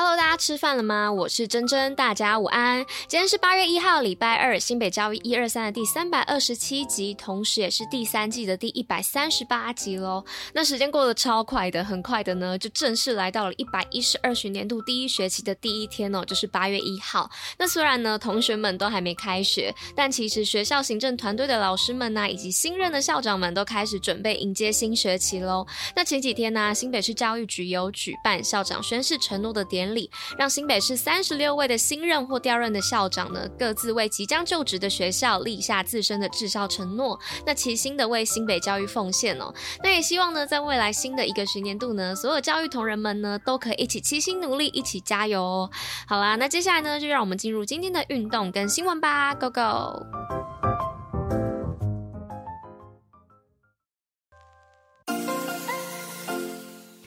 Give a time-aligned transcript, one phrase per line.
[0.00, 1.10] Hello，大家吃饭了吗？
[1.10, 2.86] 我是珍珍，大家午安。
[3.08, 10.24] 今天是八月一号，礼拜二，新北教育一二三的第三百二十七集，同时也是第三季的第一百三十八集喽。
[10.52, 17.28] 那时间过得超快的，很快的呢，就正式来到了一百一十二学年度第一学期的第一天哦，就是八月一号。
[17.58, 25.66] 那虽然呢，同学们都还没开学，但其实学校行政团队的老师们呢、以及新任的校长们都开始准备迎接新学期喽。
[25.96, 30.10] 那前几天呢、新北市教育局有举办校长宣誓承诺的典礼。
[30.36, 39.52] 让新北市三十六位的新任或调任的校长呢，各自为即将就职的学校立下自身的治校承诺，那齐心的为新北教育奉献哦。
[39.82, 45.70] 那也希望呢，在未来新的一个学年度呢，所有教育同仁们呢，都可以一起齐心努力，一起加油哦。
[46.06, 50.06] 好啦，那接下来呢，就让我们进入今天的运动跟新闻吧，Go Go！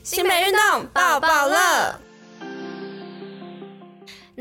[0.04, 2.11] 新北运动报报乐。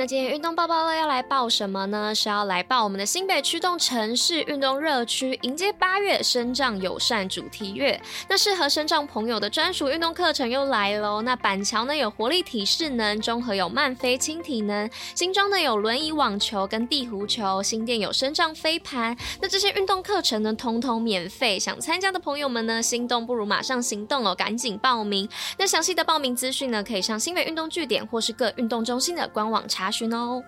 [0.01, 2.15] 那今天运动报报乐要来报什么呢？
[2.15, 8.01] 是要来报我们的新北驱动城市运动热区，迎接八月身障友善主题月。
[8.27, 11.21] 那适合身障朋友的专属运动课程又来喽。
[11.21, 19.15] 那板桥呢有活力体适能，中和有慢飞轻体能，新庄呢有轮椅网球跟地壶球，新店有身障飞盘。
[19.43, 21.59] 那这些运动课程呢，通通免费。
[21.59, 25.29] 想参加的朋友们呢，心动不如马上行动哦，赶紧报名。
[25.59, 30.43] 那详细的报名资讯呢，可以上新北运动据点或是各运动中心的官网查询哦。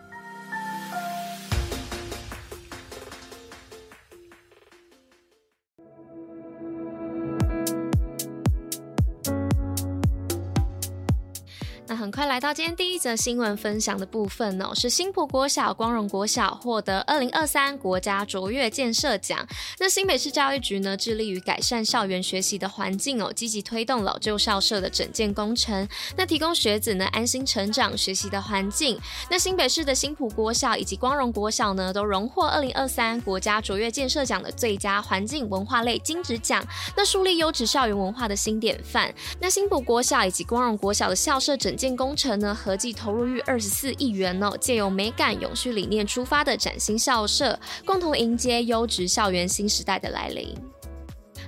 [11.95, 19.47] 很快来到今天第一则新闻分享的部分哦，是新埔国小、光荣国小获得二零二三国家卓越建设奖。
[19.79, 25.87] 那新北市教育局呢，致力于改善校园学习的环境哦，积极推动老旧校舍的整建工程，
[26.17, 28.99] 那提供学子呢安心成长学习的环境。
[29.31, 36.65] 那新北市的新埔国小以及光荣国小呢，都荣获二零二三国家卓越建设奖的最佳环境文化类金质奖，
[36.97, 39.13] 那树立优质校园文化的新典范。
[39.41, 50.57] 那新埔国小以及光荣国小的校舍整建工程呢，合计投入逾二十四亿元哦，借由美感永续理念出发的崭新校舍，共同迎接优质校园新时代的来临。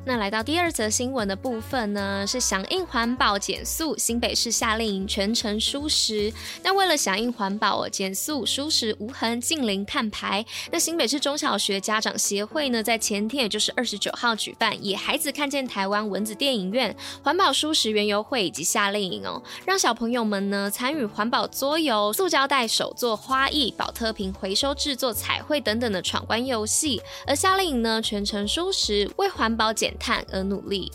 [0.06, 6.30] 那来到第二则新闻的部分呢，是响应环保减塑，新北市夏令营全程蔬食。
[6.62, 10.44] 那为了响应环保，减塑蔬食无痕近零碳排。
[10.70, 27.00] 那新北市中小学家长协会呢，在前天也就是二十九号举办“野孩子看见台湾”蚊子电影院环保蔬食园游会以及夏令营哦，让小朋友们呢参与环保桌游、塑胶袋手作花艺、宝特瓶回收制作彩绘等等的闯关游戏。
[27.26, 30.90] 而夏令营呢，全程蔬食，为环保减碳而努力。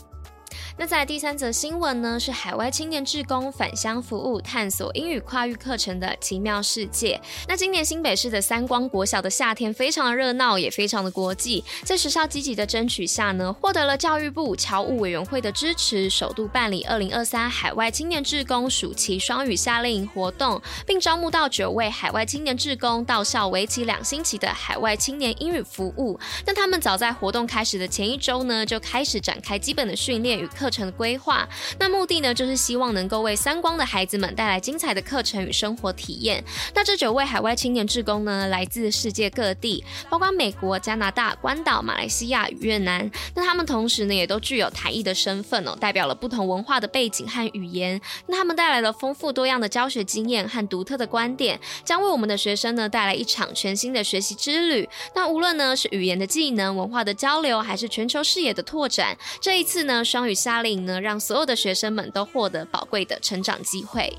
[0.76, 7.20] 那在第三则新闻呢，是海外青年志工返乡服务，探索英语跨域课程的奇妙世界。
[7.46, 11.62] 那今年新北市的三光国小的夏天非常的热闹，也非常的国际。
[11.84, 26.18] 在学校积极的争取下呢，获得了教育部侨务委员会的支持，首度办理二零二三海外青年志工暑期双语夏令营活动，并招募到九位海外青年志工到校为期两星期的海外青年英语服务。
[26.46, 31.48] 那他们早在活动开始的前一周呢，就开始展开基本的训练与课程的规划，
[31.78, 36.44] 那目的呢，就是希望能够为三光的孩子们带来精彩的课程与生活体验。
[36.74, 43.10] 那这九位海外青年志工呢，来自世界各地，包括美国、加拿大、关岛、马来西亚与越南。
[43.34, 48.00] 那他们同时呢，也都具有台裔的身份哦，代表了不同文化的背景和语言。
[48.26, 54.88] 那他们带来了丰富多样的教学经验和独特的观点，将为我们的学生呢带来一场全新的学习之旅。
[55.14, 60.49] 那无论呢是语言的技能、文化的交流，还是全球视野的拓展，这一次呢双语夏。
[60.50, 64.12] 夏令呢，让所有的学生们都获得宝贵的成长机会。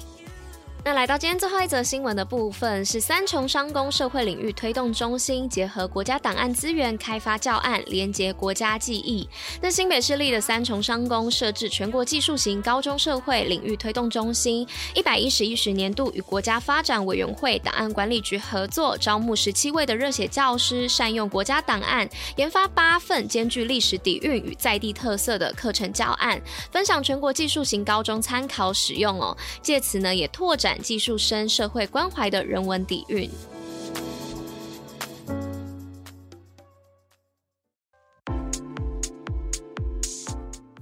[0.83, 9.29] 那来到今天最后一则新闻的部分，是三重商工社会领域推动中心结合国家档案资源开发教案，连接国家记忆。
[9.61, 26.41] 那新北市立的三重商工设置全国技术型高中社会领域推动中心，一百一十一十年度与国家发展委员会档案管理局合作，招募十七位的热血教师，善用国家档案，研发八份兼具历史底蕴与在地特色的课程教案，
[26.71, 29.37] 分享全国技术型高中参考使用哦。
[29.61, 30.70] 借此呢，也拓展。
[30.79, 33.29] 技术生社会关怀的人文底蕴。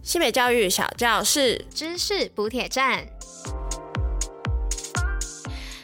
[0.01, 3.07] 西北教育小教室，知识补铁站。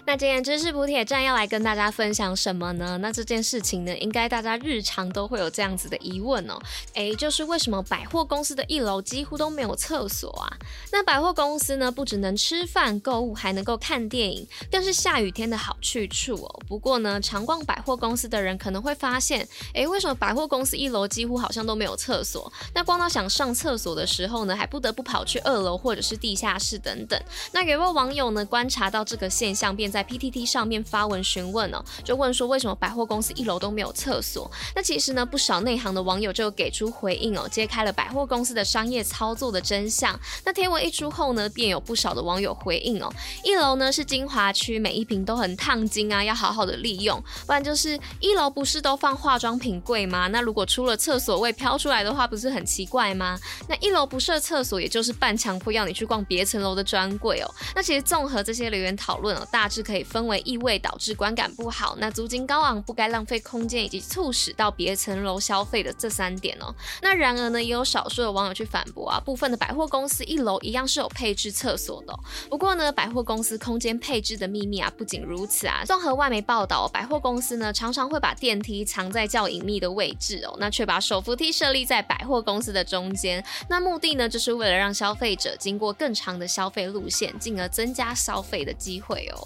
[0.08, 2.96] 那今天知识补铁站要来跟大家分享什么呢？
[3.00, 6.60] 那这件事情呢，应该大家日常都会有这样子的疑问哦。
[6.94, 10.46] 诶，就是为什么百货公司的一楼几乎都没有厕所啊？
[10.92, 16.60] 那百货公司呢，不只能吃饭购物，还能够看电影，更是下雨天的好去处哦。
[16.68, 22.52] 不过呢，常逛百货公司的人可能会发现，诶，为什么百货公司一楼几乎好像都没有厕所？
[22.76, 27.20] 那逛到想上厕所的时候呢，还不得不跑去二楼或者是地下室等等。
[27.52, 34.52] 那有位网友呢，观察到这个现象，便在 PTT 上面发文询问哦，就问说为什么百货公司一楼都没有厕所？
[34.76, 40.20] 那其实呢，不少内行的网友就给出回应哦，揭开了百货公司的商业操作的真相。
[40.44, 43.10] 那贴文一出后呢，便有不少的网友回应哦，
[43.42, 50.28] 一楼呢是精华区，每一瓶都很烫金啊，要好好的利用，不然就是一楼不是都放化妆品柜吗？
[50.28, 53.40] 那如果出了厕所味飘出来的话，不是很奇怪吗？
[53.70, 57.50] 那一楼不设厕所，也就是半强迫要你去逛别层楼的专柜哦。
[57.74, 66.74] 那其实综合这些留言讨论哦，大致可以分为异味导致观感不好，那租金高昂不该浪费空间，以及促使到别层楼消费的这三点哦。
[67.02, 72.18] 那然而呢，也有少数的网友去反驳啊，部分的百货公司一楼一样是有配置厕所的。
[72.50, 75.84] 不过呢，百货公司空间配置的秘密啊，不仅如此啊。
[75.86, 83.46] 综合外媒报道，百货公司呢常常会把电梯藏在较隐秘的位置哦，那却把手扶梯设立在百货公司的中间。
[83.70, 89.38] 那目的呢，就是为了让消费者经过更长的消费路线，进而增加消费的机会哦。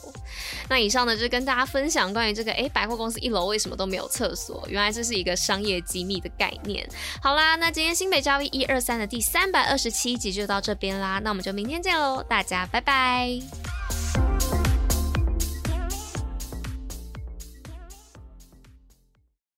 [0.70, 4.64] 那以上呢，就是跟大家分享关于这个，诶，百货公司一楼为什么都没有厕所？
[4.68, 6.88] 原来这是一个商业机密的概念。
[7.22, 13.69] 好啦，那今天新北交易一二三的第三百二十七集就到这边啦，那我们就明天见喽，大家拜拜。